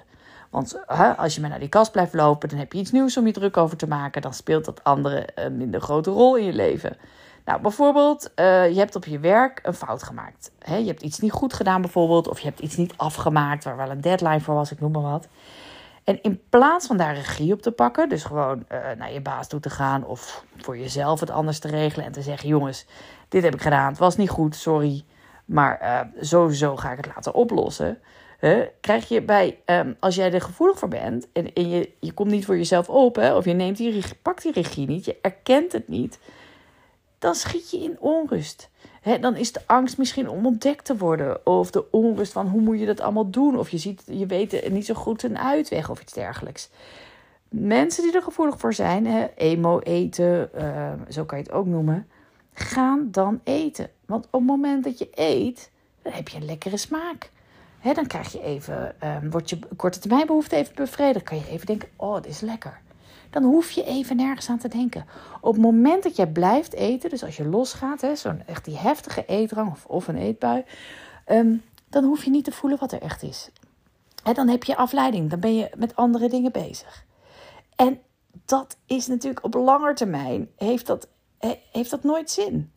Want 0.50 0.86
als 1.16 1.34
je 1.34 1.40
maar 1.40 1.50
naar 1.50 1.58
die 1.58 1.68
kast 1.68 1.92
blijft 1.92 2.14
lopen, 2.14 2.48
dan 2.48 2.58
heb 2.58 2.72
je 2.72 2.78
iets 2.78 2.90
nieuws 2.90 3.16
om 3.16 3.26
je 3.26 3.32
druk 3.32 3.56
over 3.56 3.76
te 3.76 3.86
maken. 3.86 4.22
Dan 4.22 4.34
speelt 4.34 4.64
dat 4.64 4.84
andere 4.84 5.28
een 5.34 5.56
minder 5.56 5.80
grote 5.80 6.10
rol 6.10 6.36
in 6.36 6.44
je 6.44 6.52
leven. 6.52 6.96
Nou, 7.44 7.60
bijvoorbeeld, 7.60 8.30
uh, 8.36 8.68
je 8.68 8.78
hebt 8.78 8.96
op 8.96 9.04
je 9.04 9.18
werk 9.18 9.60
een 9.62 9.74
fout 9.74 10.02
gemaakt. 10.02 10.50
je 10.66 10.72
hebt 10.72 11.02
iets 11.02 11.18
niet 11.18 11.32
goed 11.32 11.52
gedaan, 11.52 11.80
bijvoorbeeld, 11.80 12.28
of 12.28 12.40
je 12.40 12.46
hebt 12.46 12.60
iets 12.60 12.76
niet 12.76 12.94
afgemaakt 12.96 13.64
waar 13.64 13.76
wel 13.76 13.90
een 13.90 14.00
deadline 14.00 14.40
voor 14.40 14.54
was, 14.54 14.72
ik 14.72 14.80
noem 14.80 14.92
maar 14.92 15.02
wat. 15.02 15.28
En 16.04 16.22
in 16.22 16.40
plaats 16.48 16.86
van 16.86 16.96
daar 16.96 17.14
regie 17.14 17.52
op 17.52 17.62
te 17.62 17.70
pakken, 17.70 18.08
dus 18.08 18.24
gewoon 18.24 18.64
uh, 18.72 18.78
naar 18.98 19.12
je 19.12 19.20
baas 19.20 19.48
toe 19.48 19.60
te 19.60 19.70
gaan 19.70 20.04
of 20.04 20.44
voor 20.56 20.78
jezelf 20.78 21.20
het 21.20 21.30
anders 21.30 21.58
te 21.58 21.68
regelen 21.68 22.06
en 22.06 22.12
te 22.12 22.22
zeggen: 22.22 22.48
jongens, 22.48 22.86
dit 23.28 23.42
heb 23.42 23.54
ik 23.54 23.62
gedaan, 23.62 23.88
het 23.88 23.98
was 23.98 24.16
niet 24.16 24.30
goed, 24.30 24.56
sorry, 24.56 25.04
maar 25.52 25.78
uh, 25.82 26.00
sowieso 26.20 26.76
ga 26.76 26.90
ik 26.90 26.96
het 26.96 27.06
laten 27.06 27.34
oplossen. 27.34 27.98
krijg 28.80 29.08
je 29.08 29.22
bij, 29.22 29.58
um, 29.66 29.96
als 30.00 30.14
jij 30.14 30.32
er 30.32 30.40
gevoelig 30.40 30.78
voor 30.78 30.88
bent 30.88 31.28
en, 31.32 31.50
je, 31.54 31.90
je 32.00 32.12
komt 32.12 32.30
niet 32.30 32.44
voor 32.44 32.56
jezelf 32.56 32.88
op, 32.88 33.16
hè, 33.16 33.34
of 33.34 33.44
je 33.44 33.52
neemt 33.52 33.76
die, 33.76 34.04
pakt 34.22 34.42
die 34.42 34.52
regie 34.52 34.86
niet, 34.86 35.04
je 35.04 35.16
erkent 35.22 35.72
het 35.72 35.88
niet, 35.88 36.18
dan 37.18 37.34
schiet 37.34 37.70
je 37.70 37.78
in 37.78 37.96
onrust 38.00 38.70
dan 39.20 39.36
is 39.36 39.52
de 39.52 39.60
angst 39.66 39.98
misschien 39.98 40.28
om 40.28 40.46
ontdekt 40.46 40.84
te 40.84 40.96
worden. 40.96 41.46
Of 41.46 41.70
de 41.70 41.90
onrust 41.90 42.32
van 42.32 42.46
hoe 42.46 42.60
moet 42.60 42.78
je 42.78 42.86
dat 42.86 43.00
allemaal 43.00 43.30
doen. 43.30 43.58
Of 43.58 43.70
je, 43.70 43.78
ziet, 43.78 44.02
je 44.06 44.26
weet 44.26 44.70
niet 44.70 44.86
zo 44.86 44.94
goed 44.94 45.22
een 45.22 45.38
uitweg 45.38 45.90
of 45.90 46.00
iets 46.00 46.12
dergelijks. 46.12 46.70
Mensen 47.48 48.02
die 48.02 48.12
er 48.12 48.22
gevoelig 48.22 48.58
voor 48.58 48.74
zijn, 48.74 49.30
emo 49.36 49.78
eten, 49.78 50.50
uh, 50.56 50.92
zo 51.08 51.24
kan 51.24 51.38
je 51.38 51.44
het 51.44 51.52
ook 51.52 51.66
noemen, 51.66 52.08
gaan 52.54 53.08
dan 53.10 53.40
eten. 53.44 53.90
Want 54.06 54.24
op 54.26 54.32
het 54.32 54.48
moment 54.48 54.84
dat 54.84 54.98
je 54.98 55.08
eet, 55.14 55.70
dan 56.02 56.12
heb 56.12 56.28
je 56.28 56.36
een 56.36 56.44
lekkere 56.44 56.76
smaak. 56.76 57.30
dan 57.82 58.06
krijg 58.06 58.32
je 58.32 58.42
even, 58.42 58.94
uh, 59.02 59.16
wordt 59.30 59.50
je 59.50 59.58
korte 59.76 59.98
termijn 59.98 60.26
behoefte 60.26 60.56
even 60.56 60.74
bevredigd. 60.74 61.24
Kan 61.24 61.38
je 61.38 61.48
even 61.48 61.66
denken, 61.66 61.88
oh, 61.96 62.14
dit 62.14 62.26
is 62.26 62.40
lekker 62.40 62.80
dan 63.32 63.42
hoef 63.42 63.70
je 63.70 63.84
even 63.84 64.16
nergens 64.16 64.48
aan 64.48 64.58
te 64.58 64.68
denken. 64.68 65.04
Op 65.40 65.52
het 65.52 65.62
moment 65.62 66.02
dat 66.02 66.16
jij 66.16 66.26
blijft 66.26 66.72
eten, 66.72 67.10
dus 67.10 67.24
als 67.24 67.36
je 67.36 67.48
losgaat, 67.48 68.06
zo'n 68.14 68.42
echt 68.46 68.64
die 68.64 68.76
heftige 68.76 69.24
eetrang 69.26 69.70
of, 69.70 69.84
of 69.86 70.08
een 70.08 70.16
eetbui, 70.16 70.64
ehm, 71.24 71.54
dan 71.88 72.04
hoef 72.04 72.24
je 72.24 72.30
niet 72.30 72.44
te 72.44 72.52
voelen 72.52 72.78
wat 72.78 72.92
er 72.92 73.02
echt 73.02 73.22
is. 73.22 73.50
Dan 74.32 74.48
heb 74.48 74.64
je 74.64 74.76
afleiding, 74.76 75.30
dan 75.30 75.40
ben 75.40 75.56
je 75.56 75.70
met 75.76 75.96
andere 75.96 76.28
dingen 76.28 76.52
bezig. 76.52 77.04
En 77.76 78.00
dat 78.44 78.76
is 78.86 79.06
natuurlijk 79.06 79.44
op 79.44 79.54
lange 79.54 79.94
termijn, 79.94 80.48
heeft 80.56 80.86
dat, 80.86 81.08
heeft 81.72 81.90
dat 81.90 82.02
nooit 82.02 82.30
zin. 82.30 82.72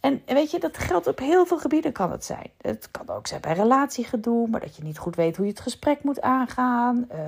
En 0.00 0.22
weet 0.26 0.50
je, 0.50 0.58
dat 0.58 0.78
geldt 0.78 1.06
op 1.06 1.18
heel 1.18 1.46
veel 1.46 1.58
gebieden 1.58 1.92
kan 1.92 2.10
het 2.10 2.24
zijn. 2.24 2.50
Het 2.60 2.88
kan 2.90 3.08
ook 3.08 3.26
zijn 3.26 3.40
bij 3.40 3.52
relatiegedoe, 3.52 4.48
maar 4.48 4.60
dat 4.60 4.76
je 4.76 4.82
niet 4.82 4.98
goed 4.98 5.16
weet 5.16 5.36
hoe 5.36 5.44
je 5.44 5.50
het 5.50 5.60
gesprek 5.60 6.02
moet 6.02 6.20
aangaan. 6.20 7.08
Uh, 7.12 7.18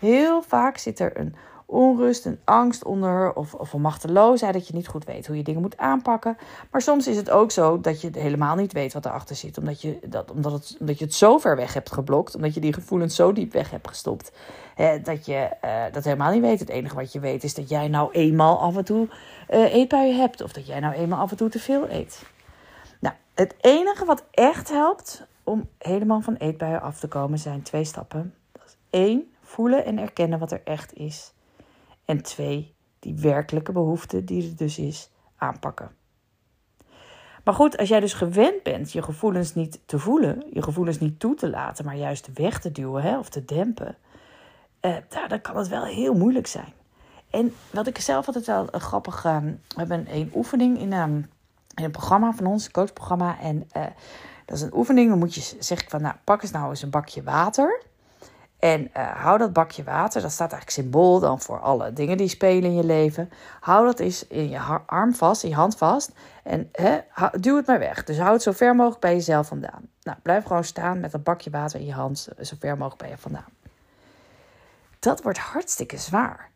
heel 0.00 0.42
vaak 0.42 0.78
zit 0.78 1.00
er 1.00 1.18
een 1.18 1.34
onrust 1.70 2.26
en 2.26 2.40
angst 2.44 2.84
onder 2.84 3.32
of, 3.32 3.54
of 3.54 3.72
een 3.72 3.80
machteloosheid 3.80 4.52
dat 4.52 4.66
je 4.66 4.74
niet 4.74 4.88
goed 4.88 5.04
weet 5.04 5.26
hoe 5.26 5.36
je 5.36 5.42
dingen 5.42 5.60
moet 5.60 5.76
aanpakken. 5.76 6.36
Maar 6.70 6.82
soms 6.82 7.06
is 7.06 7.16
het 7.16 7.30
ook 7.30 7.50
zo 7.50 7.80
dat 7.80 8.00
je 8.00 8.10
helemaal 8.12 8.56
niet 8.56 8.72
weet 8.72 8.92
wat 8.92 9.04
erachter 9.04 9.36
zit, 9.36 9.58
omdat 9.58 9.82
je, 9.82 9.98
dat, 10.06 10.30
omdat 10.30 10.52
het, 10.52 10.76
omdat 10.80 10.98
je 10.98 11.04
het 11.04 11.14
zo 11.14 11.38
ver 11.38 11.56
weg 11.56 11.74
hebt 11.74 11.92
geblokt, 11.92 12.34
omdat 12.34 12.54
je 12.54 12.60
die 12.60 12.72
gevoelens 12.72 13.14
zo 13.14 13.32
diep 13.32 13.52
weg 13.52 13.70
hebt 13.70 13.88
gestopt, 13.88 14.32
hè, 14.74 15.00
dat 15.00 15.26
je 15.26 15.50
uh, 15.64 15.82
dat 15.92 16.04
helemaal 16.04 16.32
niet 16.32 16.42
weet. 16.42 16.60
Het 16.60 16.68
enige 16.68 16.94
wat 16.94 17.12
je 17.12 17.20
weet 17.20 17.44
is 17.44 17.54
dat 17.54 17.68
jij 17.68 17.88
nou 17.88 18.12
eenmaal 18.12 18.60
af 18.60 18.76
en 18.76 18.84
toe 18.84 19.08
uh, 19.50 19.74
eetbuien 19.74 20.16
hebt 20.16 20.40
of 20.40 20.52
dat 20.52 20.66
jij 20.66 20.80
nou 20.80 20.94
eenmaal 20.94 21.20
af 21.20 21.30
en 21.30 21.36
toe 21.36 21.48
te 21.48 21.58
veel 21.58 21.90
eet. 21.90 22.22
Nou, 23.00 23.14
het 23.34 23.54
enige 23.60 24.04
wat 24.04 24.24
echt 24.30 24.68
helpt 24.68 25.26
om 25.44 25.68
helemaal 25.78 26.20
van 26.20 26.34
eetbuien 26.34 26.82
af 26.82 26.98
te 26.98 27.08
komen 27.08 27.38
zijn 27.38 27.62
twee 27.62 27.84
stappen. 27.84 28.34
Dat 28.52 28.76
is 28.90 29.16
voelen 29.42 29.84
en 29.84 29.98
erkennen 29.98 30.38
wat 30.38 30.52
er 30.52 30.60
echt 30.64 30.94
is. 30.94 31.32
En 32.04 32.22
twee, 32.22 32.74
die 32.98 33.14
werkelijke 33.14 33.72
behoefte 33.72 34.24
die 34.24 34.50
er 34.50 34.56
dus 34.56 34.78
is, 34.78 35.10
aanpakken. 35.36 35.90
Maar 37.44 37.54
goed, 37.54 37.76
als 37.76 37.88
jij 37.88 38.00
dus 38.00 38.12
gewend 38.12 38.62
bent 38.62 38.92
je 38.92 39.02
gevoelens 39.02 39.54
niet 39.54 39.80
te 39.86 39.98
voelen, 39.98 40.44
je 40.52 40.62
gevoelens 40.62 40.98
niet 40.98 41.20
toe 41.20 41.34
te 41.34 41.50
laten, 41.50 41.84
maar 41.84 41.96
juist 41.96 42.32
weg 42.34 42.60
te 42.60 42.72
duwen 42.72 43.02
hè, 43.02 43.18
of 43.18 43.28
te 43.28 43.44
dempen, 43.44 43.96
eh, 44.80 44.96
dan 45.28 45.40
kan 45.40 45.56
het 45.56 45.68
wel 45.68 45.84
heel 45.84 46.14
moeilijk 46.14 46.46
zijn. 46.46 46.72
En 47.30 47.54
wat 47.70 47.86
ik 47.86 47.98
zelf 47.98 48.26
altijd 48.26 48.46
wel 48.46 48.68
een 48.70 48.80
grappig. 48.80 49.24
Uh, 49.24 49.36
we 49.36 49.56
hebben 49.76 50.06
een 50.10 50.30
oefening 50.34 50.78
in, 50.78 50.92
um, 50.92 51.30
in 51.74 51.84
een 51.84 51.90
programma 51.90 52.32
van 52.32 52.46
ons, 52.46 52.64
een 52.64 52.72
coachprogramma. 52.72 53.40
En 53.40 53.56
uh, 53.76 53.82
dat 54.44 54.56
is 54.56 54.62
een 54.62 54.74
oefening. 54.74 55.08
Dan 55.08 55.18
moet 55.18 55.34
je 55.34 55.56
zeg 55.58 55.82
ik 55.82 55.90
van, 55.90 56.02
nou, 56.02 56.14
pak 56.24 56.42
eens 56.42 56.50
nou 56.50 56.70
eens 56.70 56.82
een 56.82 56.90
bakje 56.90 57.22
water. 57.22 57.82
En 58.58 58.90
uh, 58.96 59.08
hou 59.10 59.38
dat 59.38 59.52
bakje 59.52 59.82
water, 59.82 60.22
dat 60.22 60.30
staat 60.30 60.52
eigenlijk 60.52 60.80
symbool 60.80 61.20
dan 61.20 61.40
voor 61.40 61.60
alle 61.60 61.92
dingen 61.92 62.16
die 62.16 62.28
spelen 62.28 62.70
in 62.70 62.74
je 62.74 62.84
leven. 62.84 63.30
Hou 63.60 63.86
dat 63.86 63.98
eens 63.98 64.26
in 64.26 64.48
je 64.48 64.58
arm 64.86 65.14
vast, 65.14 65.42
in 65.42 65.48
je 65.48 65.54
hand 65.54 65.76
vast. 65.76 66.12
En 66.42 66.68
hè, 66.72 66.98
duw 67.32 67.56
het 67.56 67.66
maar 67.66 67.78
weg. 67.78 68.04
Dus 68.04 68.18
hou 68.18 68.32
het 68.32 68.42
zo 68.42 68.52
ver 68.52 68.74
mogelijk 68.74 69.00
bij 69.00 69.14
jezelf 69.14 69.46
vandaan. 69.46 69.88
Nou, 70.02 70.18
blijf 70.22 70.44
gewoon 70.44 70.64
staan 70.64 71.00
met 71.00 71.10
dat 71.10 71.22
bakje 71.22 71.50
water 71.50 71.80
in 71.80 71.86
je 71.86 71.92
hand, 71.92 72.28
zo 72.40 72.56
ver 72.58 72.76
mogelijk 72.76 73.00
bij 73.00 73.10
je 73.10 73.18
vandaan. 73.18 73.52
Dat 74.98 75.22
wordt 75.22 75.38
hartstikke 75.38 75.96
zwaar. 75.96 76.49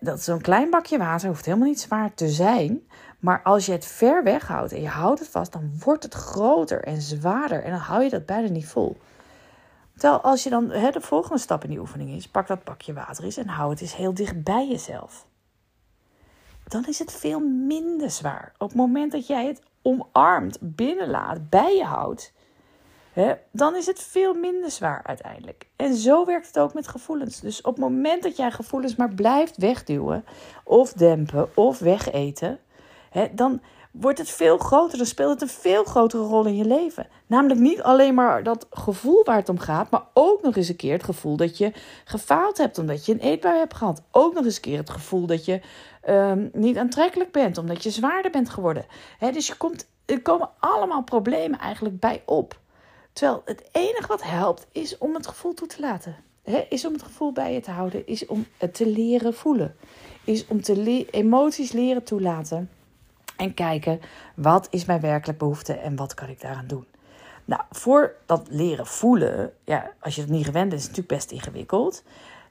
Dat 0.00 0.22
zo'n 0.22 0.40
klein 0.40 0.70
bakje 0.70 0.98
water 0.98 1.28
hoeft 1.28 1.44
helemaal 1.44 1.68
niet 1.68 1.80
zwaar 1.80 2.14
te 2.14 2.28
zijn. 2.28 2.88
Maar 3.18 3.42
als 3.42 3.66
je 3.66 3.72
het 3.72 3.86
ver 3.86 4.22
weg 4.24 4.46
houdt 4.48 4.72
en 4.72 4.80
je 4.80 4.88
houdt 4.88 5.20
het 5.20 5.28
vast, 5.28 5.52
dan 5.52 5.70
wordt 5.84 6.02
het 6.02 6.14
groter 6.14 6.84
en 6.84 7.02
zwaarder. 7.02 7.62
En 7.62 7.70
dan 7.70 7.80
hou 7.80 8.02
je 8.02 8.10
dat 8.10 8.26
bijna 8.26 8.48
niet 8.48 8.66
vol. 8.66 8.96
Terwijl 9.96 10.20
als 10.20 10.42
je 10.42 10.50
dan 10.50 10.68
de 10.68 11.00
volgende 11.00 11.38
stap 11.38 11.64
in 11.64 11.70
die 11.70 11.78
oefening 11.78 12.10
is, 12.10 12.28
pak 12.28 12.46
dat 12.46 12.64
bakje 12.64 12.92
water 12.92 13.24
eens 13.24 13.36
en 13.36 13.48
hou 13.48 13.70
het 13.70 13.80
eens 13.80 13.96
heel 13.96 14.14
dicht 14.14 14.42
bij 14.42 14.68
jezelf. 14.68 15.26
Dan 16.68 16.86
is 16.86 16.98
het 16.98 17.12
veel 17.12 17.40
minder 17.40 18.10
zwaar. 18.10 18.52
Op 18.58 18.68
het 18.68 18.76
moment 18.76 19.12
dat 19.12 19.26
jij 19.26 19.46
het 19.46 19.62
omarmt, 19.82 20.58
binnenlaat, 20.60 21.48
bij 21.50 21.76
je 21.76 21.84
houdt, 21.84 22.32
dan 23.50 23.76
is 23.76 23.86
het 23.86 24.02
veel 24.02 24.34
minder 24.34 24.70
zwaar 24.70 25.00
uiteindelijk. 25.04 25.66
En 25.76 25.94
zo 25.94 26.24
werkt 26.24 26.46
het 26.46 26.58
ook 26.58 26.74
met 26.74 26.88
gevoelens. 26.88 27.40
Dus 27.40 27.60
op 27.60 27.74
het 27.74 27.84
moment 27.84 28.22
dat 28.22 28.36
jij 28.36 28.50
gevoelens 28.50 28.96
maar 28.96 29.14
blijft 29.14 29.56
wegduwen, 29.56 30.24
of 30.64 30.92
dempen, 30.92 31.56
of 31.56 31.78
wegeten, 31.78 32.58
dan 33.32 33.60
wordt 33.90 34.18
het 34.18 34.30
veel 34.30 34.58
groter. 34.58 34.98
Dan 34.98 35.06
speelt 35.06 35.32
het 35.32 35.42
een 35.42 35.48
veel 35.48 35.84
grotere 35.84 36.22
rol 36.22 36.46
in 36.46 36.56
je 36.56 36.64
leven. 36.64 37.06
Namelijk 37.26 37.60
niet 37.60 37.82
alleen 37.82 38.14
maar 38.14 38.42
dat 38.42 38.66
gevoel 38.70 39.24
waar 39.24 39.36
het 39.36 39.48
om 39.48 39.58
gaat, 39.58 39.90
maar 39.90 40.04
ook 40.12 40.42
nog 40.42 40.56
eens 40.56 40.68
een 40.68 40.76
keer 40.76 40.92
het 40.92 41.04
gevoel 41.04 41.36
dat 41.36 41.58
je 41.58 41.72
gefaald 42.04 42.58
hebt 42.58 42.78
omdat 42.78 43.06
je 43.06 43.12
een 43.12 43.20
eetbui 43.20 43.58
hebt 43.58 43.74
gehad. 43.74 44.02
Ook 44.10 44.34
nog 44.34 44.44
eens 44.44 44.56
een 44.56 44.60
keer 44.62 44.78
het 44.78 44.90
gevoel 44.90 45.26
dat 45.26 45.44
je 45.44 45.60
um, 46.08 46.50
niet 46.52 46.76
aantrekkelijk 46.76 47.32
bent 47.32 47.58
omdat 47.58 47.82
je 47.82 47.90
zwaarder 47.90 48.30
bent 48.30 48.48
geworden. 48.48 48.86
dus 49.32 49.46
je 49.46 49.56
komt, 49.56 49.88
er 50.04 50.22
komen 50.22 50.50
allemaal 50.58 51.02
problemen 51.02 51.58
eigenlijk 51.58 52.00
bij 52.00 52.22
op. 52.24 52.64
Terwijl 53.16 53.42
het 53.44 53.68
enige 53.72 54.06
wat 54.06 54.22
helpt 54.22 54.66
is 54.72 54.98
om 54.98 55.14
het 55.14 55.26
gevoel 55.26 55.54
toe 55.54 55.68
te 55.68 55.80
laten. 55.80 56.16
is 56.68 56.84
om 56.84 56.92
het 56.92 57.02
gevoel 57.02 57.32
bij 57.32 57.52
je 57.52 57.60
te 57.60 57.70
houden, 57.70 58.06
is 58.06 58.26
om 58.26 58.46
het 58.56 58.74
te 58.74 58.86
leren 58.86 59.34
voelen. 59.34 59.76
Is 60.24 60.46
om 60.46 60.62
te 60.62 61.06
emoties 61.10 61.72
leren 61.72 62.04
toelaten 62.04 62.70
en 63.36 63.54
kijken 63.54 64.00
wat 64.34 64.66
is 64.70 64.84
mijn 64.84 65.00
werkelijk 65.00 65.38
behoefte 65.38 65.72
en 65.72 65.96
wat 65.96 66.14
kan 66.14 66.28
ik 66.28 66.40
daaraan 66.40 66.66
doen. 66.66 66.86
Nou, 67.44 67.62
voor 67.70 68.14
dat 68.26 68.46
leren 68.50 68.86
voelen, 68.86 69.52
ja, 69.64 69.90
als 70.00 70.14
je 70.14 70.20
het 70.20 70.30
niet 70.30 70.44
gewend 70.44 70.68
bent, 70.68 70.80
is 70.80 70.86
het 70.86 70.96
natuurlijk 70.96 71.18
best 71.18 71.30
ingewikkeld. 71.30 72.02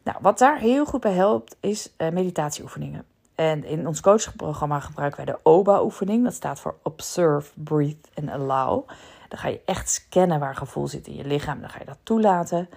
Nou, 0.04 0.18
wat 0.22 0.38
daar 0.38 0.60
heel 0.60 0.86
goed 0.86 1.02
bij 1.02 1.14
helpt, 1.14 1.56
is 1.60 1.94
uh, 1.98 2.10
meditatieoefeningen. 2.10 3.06
En 3.36 3.64
in 3.64 3.88
ons 3.88 4.02
coachprogramma 4.02 4.80
gebruiken 4.80 5.26
wij 5.26 5.34
de 5.34 5.40
OBA-oefening. 5.44 6.24
Dat 6.24 6.34
staat 6.34 6.60
voor 6.60 6.76
Observe, 6.84 7.52
Breathe 7.54 8.10
and 8.16 8.30
Allow. 8.30 8.88
Dan 9.36 9.44
ga 9.44 9.50
je 9.50 9.62
echt 9.66 9.90
scannen 9.90 10.40
waar 10.40 10.56
gevoel 10.56 10.88
zit 10.88 11.08
in 11.08 11.16
je 11.16 11.26
lichaam. 11.26 11.60
Dan 11.60 11.70
ga 11.70 11.80
je 11.80 11.86
dat 11.86 11.98
toelaten. 12.04 12.70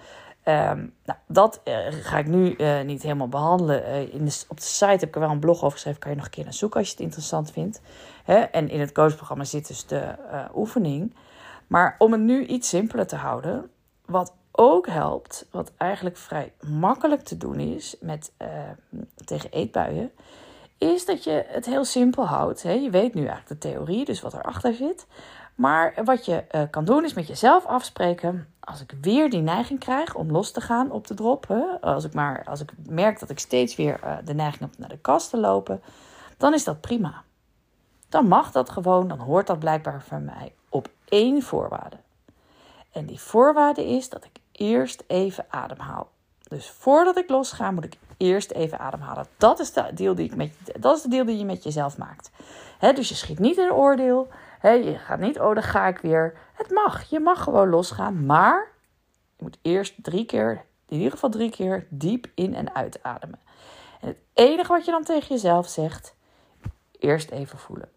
Um, 0.45 0.93
nou, 1.05 1.19
dat 1.27 1.61
uh, 1.65 1.77
ga 1.89 2.17
ik 2.17 2.27
nu 2.27 2.55
uh, 2.57 2.81
niet 2.81 3.01
helemaal 3.01 3.27
behandelen. 3.27 3.83
Uh, 3.83 4.13
in 4.13 4.25
de, 4.25 4.43
op 4.47 4.57
de 4.57 4.63
site 4.63 4.85
heb 4.85 5.03
ik 5.03 5.15
er 5.15 5.21
wel 5.21 5.29
een 5.29 5.39
blog 5.39 5.57
over 5.57 5.71
geschreven. 5.71 5.99
Kan 5.99 6.11
je 6.11 6.17
nog 6.17 6.25
een 6.25 6.31
keer 6.31 6.43
naar 6.43 6.53
zoeken 6.53 6.79
als 6.79 6.87
je 6.87 6.93
het 6.93 7.03
interessant 7.03 7.51
vindt. 7.51 7.81
Hè? 8.23 8.35
En 8.35 8.69
in 8.69 8.79
het 8.79 8.91
coachprogramma 8.91 9.43
zit 9.43 9.67
dus 9.67 9.85
de 9.85 10.15
oefening. 10.55 11.15
Maar 11.67 11.95
om 11.97 12.11
het 12.11 12.21
nu 12.21 12.45
iets 12.45 12.69
simpeler 12.69 13.07
te 13.07 13.15
houden. 13.15 13.71
Wat 14.05 14.33
ook 14.51 14.87
helpt, 14.87 15.47
wat 15.51 15.71
eigenlijk 15.77 16.17
vrij 16.17 16.53
makkelijk 16.61 17.21
te 17.21 17.37
doen 17.37 17.59
is 17.59 17.95
met, 17.99 18.31
tegen 19.25 19.51
eetbuien. 19.51 20.11
Is 20.77 21.05
dat 21.05 21.23
je 21.23 21.45
het 21.47 21.65
heel 21.65 21.85
simpel 21.85 22.25
houdt. 22.25 22.63
Hè? 22.63 22.71
Je 22.71 22.89
weet 22.89 23.13
nu 23.13 23.25
eigenlijk 23.25 23.61
de 23.61 23.69
theorie, 23.69 24.05
dus 24.05 24.21
wat 24.21 24.33
erachter 24.33 24.73
zit. 24.73 25.07
Maar 25.59 25.93
wat 26.03 26.25
je 26.25 26.43
uh, 26.51 26.61
kan 26.69 26.85
doen 26.85 27.03
is 27.03 27.13
met 27.13 27.27
jezelf 27.27 27.65
afspreken. 27.65 28.53
Als 28.59 28.81
ik 28.81 28.93
weer 29.01 29.29
die 29.29 29.41
neiging 29.41 29.79
krijg 29.79 30.15
om 30.15 30.31
los 30.31 30.51
te 30.51 30.61
gaan 30.61 30.91
op 30.91 31.07
de 31.07 31.13
drop. 31.13 31.47
Hè, 31.47 31.81
als, 31.81 32.03
ik 32.03 32.13
maar, 32.13 32.43
als 32.45 32.61
ik 32.61 32.71
merk 32.85 33.19
dat 33.19 33.29
ik 33.29 33.39
steeds 33.39 33.75
weer 33.75 33.99
uh, 34.03 34.17
de 34.25 34.33
neiging 34.33 34.61
heb 34.61 34.77
naar 34.77 34.89
de 34.89 34.97
kast 34.97 35.29
te 35.29 35.37
lopen. 35.37 35.81
Dan 36.37 36.53
is 36.53 36.63
dat 36.63 36.81
prima. 36.81 37.23
Dan 38.09 38.27
mag 38.27 38.51
dat 38.51 38.69
gewoon. 38.69 39.07
Dan 39.07 39.19
hoort 39.19 39.47
dat 39.47 39.59
blijkbaar 39.59 40.01
van 40.01 40.25
mij 40.25 40.53
op 40.69 40.89
één 41.05 41.41
voorwaarde. 41.41 41.97
En 42.91 43.05
die 43.05 43.19
voorwaarde 43.19 43.85
is 43.85 44.09
dat 44.09 44.23
ik 44.23 44.39
eerst 44.51 45.03
even 45.07 45.45
ademhaal. 45.49 46.09
Dus 46.43 46.69
voordat 46.69 47.17
ik 47.17 47.29
losga, 47.29 47.71
moet 47.71 47.85
ik 47.85 47.97
eerst 48.17 48.51
even 48.51 48.79
ademhalen. 48.79 49.27
Dat 49.37 49.59
is 49.59 49.73
de 49.73 49.91
deal 49.93 50.15
die, 50.15 50.25
ik 50.25 50.35
met, 50.35 50.53
dat 50.79 50.97
is 50.97 51.01
de 51.01 51.09
deal 51.09 51.25
die 51.25 51.37
je 51.37 51.45
met 51.45 51.63
jezelf 51.63 51.97
maakt. 51.97 52.31
Dus 52.79 53.09
je 53.09 53.15
schiet 53.15 53.39
niet 53.39 53.57
in 53.57 53.71
oordeel 53.71 54.27
je 54.61 54.97
gaat 54.97 55.19
niet, 55.19 55.39
oh, 55.39 55.53
dan 55.53 55.63
ga 55.63 55.87
ik 55.87 55.97
weer. 55.97 56.37
Het 56.53 56.69
mag. 56.69 57.09
Je 57.09 57.19
mag 57.19 57.43
gewoon 57.43 57.69
losgaan. 57.69 58.25
Maar 58.25 58.67
je 59.35 59.43
moet 59.43 59.57
eerst 59.61 60.03
drie 60.03 60.25
keer, 60.25 60.65
in 60.87 60.97
ieder 60.97 61.11
geval 61.11 61.29
drie 61.29 61.49
keer, 61.49 61.87
diep 61.89 62.27
in 62.35 62.55
en 62.55 62.75
uitademen. 62.75 63.39
En 64.01 64.07
het 64.07 64.17
enige 64.33 64.71
wat 64.71 64.85
je 64.85 64.91
dan 64.91 65.03
tegen 65.03 65.27
jezelf 65.27 65.67
zegt, 65.67 66.15
eerst 66.99 67.29
even 67.29 67.57
voelen. 67.57 67.89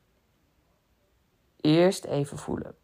Eerst 1.60 2.04
even 2.04 2.38
voelen. 2.38 2.74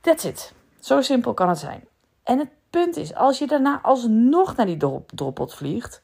That's 0.00 0.24
it. 0.24 0.52
Zo 0.80 1.02
simpel 1.02 1.34
kan 1.34 1.48
het 1.48 1.58
zijn. 1.58 1.88
En 2.22 2.38
het 2.38 2.50
punt 2.70 2.96
is, 2.96 3.14
als 3.14 3.38
je 3.38 3.46
daarna 3.46 3.80
alsnog 3.82 4.56
naar 4.56 4.66
die 4.66 5.04
droppot 5.06 5.54
vliegt, 5.54 6.02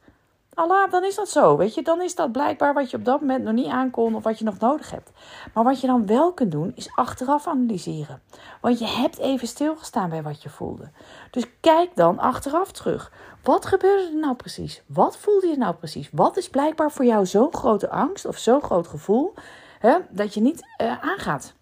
Allah, 0.54 0.90
dan 0.90 1.04
is 1.04 1.14
dat 1.14 1.28
zo. 1.28 1.56
Weet 1.56 1.74
je, 1.74 1.82
dan 1.82 2.02
is 2.02 2.14
dat 2.14 2.32
blijkbaar 2.32 2.74
wat 2.74 2.90
je 2.90 2.96
op 2.96 3.04
dat 3.04 3.20
moment 3.20 3.44
nog 3.44 3.52
niet 3.52 3.66
aankon 3.66 4.14
of 4.14 4.22
wat 4.22 4.38
je 4.38 4.44
nog 4.44 4.58
nodig 4.58 4.90
hebt. 4.90 5.10
Maar 5.54 5.64
wat 5.64 5.80
je 5.80 5.86
dan 5.86 6.06
wel 6.06 6.32
kunt 6.32 6.52
doen, 6.52 6.72
is 6.74 6.90
achteraf 6.94 7.46
analyseren. 7.46 8.22
Want 8.60 8.78
je 8.78 8.86
hebt 8.86 9.18
even 9.18 9.48
stilgestaan 9.48 10.10
bij 10.10 10.22
wat 10.22 10.42
je 10.42 10.48
voelde. 10.48 10.90
Dus 11.30 11.46
kijk 11.60 11.96
dan 11.96 12.18
achteraf 12.18 12.72
terug. 12.72 13.12
Wat 13.42 13.66
gebeurde 13.66 14.04
er 14.04 14.18
nou 14.18 14.34
precies? 14.34 14.82
Wat 14.86 15.16
voelde 15.16 15.46
je 15.46 15.56
nou 15.56 15.74
precies? 15.74 16.08
Wat 16.12 16.36
is 16.36 16.48
blijkbaar 16.50 16.90
voor 16.90 17.04
jou 17.04 17.26
zo'n 17.26 17.54
grote 17.54 17.90
angst 17.90 18.24
of 18.24 18.38
zo'n 18.38 18.62
groot 18.62 18.86
gevoel 18.86 19.34
hè, 19.78 19.98
dat 20.10 20.34
je 20.34 20.40
niet 20.40 20.62
uh, 20.82 21.04
aangaat? 21.04 21.54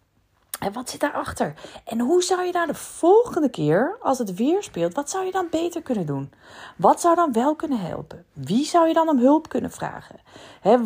En 0.60 0.72
wat 0.72 0.90
zit 0.90 1.00
daarachter? 1.00 1.54
En 1.84 2.00
hoe 2.00 2.22
zou 2.22 2.42
je 2.42 2.52
daar 2.52 2.66
de 2.66 2.74
volgende 2.74 3.48
keer, 3.48 3.96
als 4.00 4.18
het 4.18 4.34
weer 4.34 4.62
speelt, 4.62 4.94
wat 4.94 5.10
zou 5.10 5.24
je 5.24 5.32
dan 5.32 5.46
beter 5.50 5.82
kunnen 5.82 6.06
doen? 6.06 6.32
Wat 6.76 7.00
zou 7.00 7.14
dan 7.14 7.32
wel 7.32 7.54
kunnen 7.54 7.80
helpen? 7.80 8.24
Wie 8.32 8.64
zou 8.64 8.88
je 8.88 8.94
dan 8.94 9.08
om 9.08 9.18
hulp 9.18 9.48
kunnen 9.48 9.70
vragen? 9.70 10.20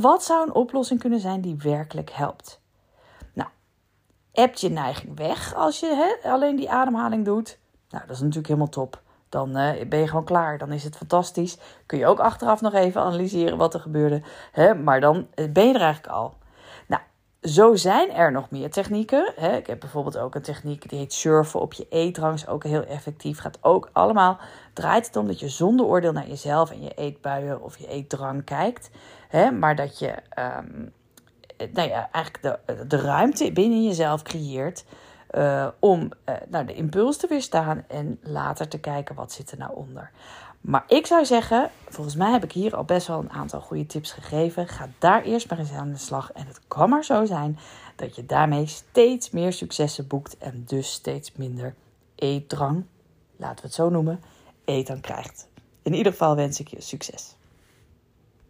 wat 0.00 0.24
zou 0.24 0.42
een 0.42 0.54
oplossing 0.54 1.00
kunnen 1.00 1.20
zijn 1.20 1.40
die 1.40 1.56
werkelijk 1.56 2.10
helpt? 2.10 2.60
Nou, 3.32 3.48
hebt 4.32 4.60
je 4.60 4.70
neiging 4.70 5.16
weg 5.16 5.54
als 5.54 5.80
je 5.80 6.18
alleen 6.24 6.56
die 6.56 6.70
ademhaling 6.70 7.24
doet? 7.24 7.58
Nou, 7.88 8.06
dat 8.06 8.16
is 8.16 8.20
natuurlijk 8.20 8.46
helemaal 8.46 8.68
top. 8.68 9.02
Dan 9.28 9.48
uh, 9.48 9.88
ben 9.88 9.98
je 9.98 10.08
gewoon 10.08 10.24
klaar. 10.24 10.58
Dan 10.58 10.72
is 10.72 10.84
het 10.84 10.96
fantastisch. 10.96 11.58
Kun 11.86 11.98
je 11.98 12.06
ook 12.06 12.18
achteraf 12.18 12.60
nog 12.60 12.74
even 12.74 13.00
analyseren 13.00 13.58
wat 13.58 13.74
er 13.74 13.80
gebeurde. 13.80 14.22
maar 14.84 15.00
dan 15.00 15.26
eh, 15.34 15.52
ben 15.52 15.66
je 15.66 15.74
er 15.74 15.80
eigenlijk 15.80 16.14
al. 16.14 16.34
Zo 17.44 17.74
zijn 17.74 18.12
er 18.12 18.32
nog 18.32 18.50
meer 18.50 18.70
technieken. 18.70 19.32
Hè. 19.36 19.56
Ik 19.56 19.66
heb 19.66 19.80
bijvoorbeeld 19.80 20.18
ook 20.18 20.34
een 20.34 20.42
techniek 20.42 20.88
die 20.88 20.98
heet 20.98 21.12
surfen 21.12 21.60
op 21.60 21.72
je 21.72 21.86
eetdrang. 21.90 22.46
Ook 22.46 22.64
heel 22.64 22.84
effectief. 22.84 23.38
Gaat 23.38 23.58
ook 23.60 23.88
allemaal, 23.92 24.38
draait 24.72 25.06
het 25.06 25.16
om 25.16 25.26
dat 25.26 25.40
je 25.40 25.48
zonder 25.48 25.86
oordeel 25.86 26.12
naar 26.12 26.28
jezelf 26.28 26.70
en 26.70 26.82
je 26.82 26.94
eetbuien 26.94 27.62
of 27.62 27.78
je 27.78 27.88
eetdrang 27.88 28.44
kijkt. 28.44 28.90
Hè. 29.28 29.50
Maar 29.50 29.76
dat 29.76 29.98
je 29.98 30.14
um, 30.38 30.92
nou 31.72 31.88
ja, 31.88 32.08
eigenlijk 32.12 32.60
de, 32.66 32.86
de 32.86 33.00
ruimte 33.00 33.52
binnen 33.52 33.84
jezelf 33.84 34.22
creëert. 34.22 34.84
Uh, 35.30 35.68
om 35.78 36.10
uh, 36.28 36.34
nou, 36.48 36.64
de 36.64 36.74
impuls 36.74 37.16
te 37.16 37.26
weerstaan 37.26 37.84
en 37.88 38.18
later 38.22 38.68
te 38.68 38.78
kijken 38.78 39.14
wat 39.14 39.32
zit 39.32 39.50
er 39.50 39.58
nou 39.58 39.74
onder. 39.74 40.10
Maar 40.66 40.84
ik 40.88 41.06
zou 41.06 41.24
zeggen, 41.24 41.70
volgens 41.88 42.16
mij 42.16 42.32
heb 42.32 42.44
ik 42.44 42.52
hier 42.52 42.76
al 42.76 42.84
best 42.84 43.06
wel 43.06 43.18
een 43.18 43.30
aantal 43.30 43.60
goede 43.60 43.86
tips 43.86 44.12
gegeven. 44.12 44.68
Ga 44.68 44.88
daar 44.98 45.22
eerst 45.22 45.50
maar 45.50 45.58
eens 45.58 45.72
aan 45.72 45.92
de 45.92 45.98
slag. 45.98 46.32
En 46.32 46.46
het 46.46 46.60
kan 46.68 46.88
maar 46.88 47.04
zo 47.04 47.24
zijn 47.24 47.58
dat 47.96 48.16
je 48.16 48.26
daarmee 48.26 48.66
steeds 48.66 49.30
meer 49.30 49.52
successen 49.52 50.06
boekt 50.06 50.38
en 50.38 50.64
dus 50.66 50.92
steeds 50.92 51.32
minder 51.32 51.74
eetdrang, 52.14 52.84
laten 53.36 53.56
we 53.56 53.62
het 53.62 53.74
zo 53.74 53.88
noemen, 53.88 54.20
eten 54.64 55.00
krijgt. 55.00 55.48
In 55.82 55.94
ieder 55.94 56.12
geval 56.12 56.36
wens 56.36 56.60
ik 56.60 56.68
je 56.68 56.80
succes. 56.80 57.36